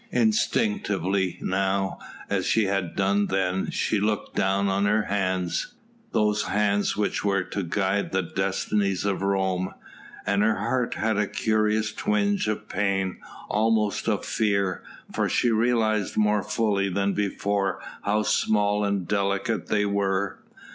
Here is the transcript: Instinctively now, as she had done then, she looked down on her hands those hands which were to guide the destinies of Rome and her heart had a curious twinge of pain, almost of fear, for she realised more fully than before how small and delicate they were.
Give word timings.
Instinctively 0.13 1.37
now, 1.41 1.99
as 2.27 2.47
she 2.47 2.63
had 2.63 2.95
done 2.95 3.27
then, 3.27 3.69
she 3.69 3.99
looked 3.99 4.35
down 4.35 4.67
on 4.67 4.85
her 4.87 5.03
hands 5.03 5.75
those 6.11 6.45
hands 6.45 6.97
which 6.97 7.23
were 7.23 7.43
to 7.43 7.61
guide 7.61 8.11
the 8.11 8.23
destinies 8.23 9.05
of 9.05 9.21
Rome 9.21 9.75
and 10.25 10.41
her 10.41 10.55
heart 10.55 10.95
had 10.95 11.17
a 11.17 11.27
curious 11.27 11.93
twinge 11.93 12.47
of 12.47 12.67
pain, 12.67 13.19
almost 13.47 14.09
of 14.09 14.25
fear, 14.25 14.81
for 15.13 15.29
she 15.29 15.51
realised 15.51 16.17
more 16.17 16.41
fully 16.41 16.89
than 16.89 17.13
before 17.13 17.79
how 18.01 18.23
small 18.23 18.83
and 18.83 19.07
delicate 19.07 19.67
they 19.67 19.85
were. 19.85 20.39